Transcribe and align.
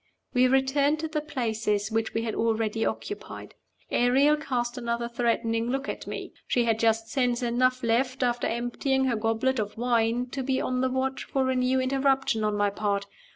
We 0.33 0.47
returned 0.47 0.97
to 1.01 1.07
the 1.07 1.21
places 1.21 1.91
which 1.91 2.15
we 2.15 2.23
had 2.23 2.33
already 2.33 2.83
occupied. 2.83 3.53
Ariel 3.91 4.35
cast 4.35 4.75
another 4.75 5.07
threatening 5.07 5.69
look 5.69 5.87
at 5.87 6.07
me. 6.07 6.33
She 6.47 6.63
had 6.63 6.79
just 6.79 7.09
sense 7.09 7.43
enough 7.43 7.83
left, 7.83 8.23
after 8.23 8.47
emptying 8.47 9.05
her 9.05 9.15
goblet 9.15 9.59
of 9.59 9.77
wine, 9.77 10.25
to 10.31 10.41
be 10.41 10.59
on 10.59 10.81
the 10.81 10.89
watch 10.89 11.25
for 11.25 11.51
a 11.51 11.55
new 11.55 11.79
interruption 11.79 12.43
on 12.43 12.55
my 12.57 12.71
part. 12.71 13.05